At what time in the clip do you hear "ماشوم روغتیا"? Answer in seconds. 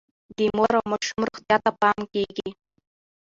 0.91-1.57